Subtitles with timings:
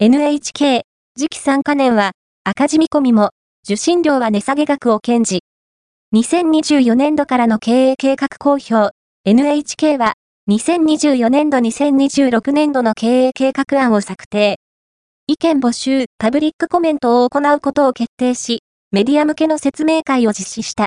[0.00, 0.82] NHK、
[1.18, 2.12] 次期3カ年は、
[2.44, 3.30] 赤字見込みも、
[3.64, 5.40] 受信料は値下げ額を堅持。
[6.14, 8.92] 2024年度からの経営計画公表、
[9.24, 10.14] NHK は、
[10.48, 14.60] 2024年度2026年度の経営計画案を策定。
[15.26, 18.60] 意見募集、パブリックコメントを行うことを決定し、
[18.92, 20.86] メディア向けの説明会を実施した。